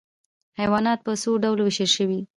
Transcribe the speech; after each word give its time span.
حیوانات 0.59 0.99
په 1.05 1.11
څو 1.21 1.31
ډلو 1.43 1.63
ویشل 1.65 1.89
شوي؟ 1.97 2.19